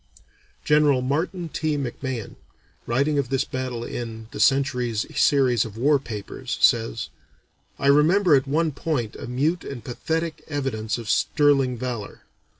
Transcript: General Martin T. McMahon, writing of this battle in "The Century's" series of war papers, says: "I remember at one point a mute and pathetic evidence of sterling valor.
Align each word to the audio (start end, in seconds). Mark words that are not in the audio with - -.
General 0.65 1.03
Martin 1.03 1.47
T. 1.49 1.77
McMahon, 1.77 2.35
writing 2.87 3.19
of 3.19 3.29
this 3.29 3.43
battle 3.45 3.83
in 3.83 4.29
"The 4.31 4.39
Century's" 4.39 5.05
series 5.15 5.63
of 5.63 5.77
war 5.77 5.99
papers, 5.99 6.57
says: 6.59 7.09
"I 7.77 7.85
remember 7.85 8.33
at 8.35 8.47
one 8.47 8.71
point 8.71 9.15
a 9.15 9.27
mute 9.27 9.63
and 9.63 9.83
pathetic 9.83 10.43
evidence 10.47 10.97
of 10.97 11.07
sterling 11.07 11.77
valor. 11.77 12.21